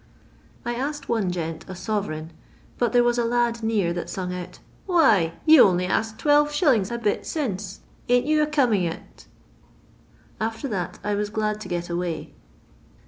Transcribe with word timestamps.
'I 0.65 0.73
asked 0.73 1.09
one 1.09 1.29
gent 1.29 1.63
a 1.69 1.73
sove 1.73 2.07
reign, 2.07 2.31
but 2.79 2.91
there 2.91 3.03
was 3.03 3.19
a 3.19 3.29
hid 3.45 3.61
near 3.61 3.93
that 3.93 4.09
sung 4.09 4.33
out, 4.33 4.57
* 4.73 4.85
Why, 4.87 5.33
you 5.45 5.61
only 5.61 5.85
axed 5.85 6.17
12«. 6.17 6.89
a 6.91 6.97
bit 6.97 7.23
since; 7.23 7.81
ain't 8.09 8.25
you 8.25 8.41
a 8.41 8.47
coming 8.47 8.83
it 8.83 9.27
V 9.27 9.27
After 10.45 10.67
that, 10.69 10.97
I 11.03 11.13
was 11.13 11.29
glad 11.29 11.61
to 11.61 11.67
get 11.67 11.87
away. 11.87 12.33